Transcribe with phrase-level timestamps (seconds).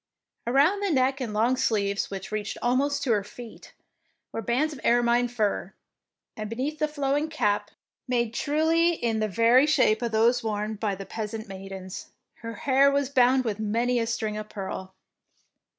[0.47, 3.23] Around the neck and long sleeves, 70 THE PRINCESS WINS which reached almost to her
[3.23, 3.73] feet,
[4.31, 5.75] were bands of ermine fur,
[6.35, 7.69] and beneath the flowing cap,
[8.07, 12.89] made truly in the very shape of those worn by the peasant maidens, her hair
[12.89, 14.95] was bound with many a string of pearl.